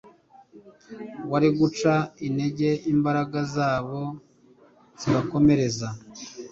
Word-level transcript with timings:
wari 1.31 1.49
guca 1.59 1.93
intege 2.27 2.69
imbaraga 2.93 3.39
zabo 3.55 3.99
zibakomereza 5.01 5.87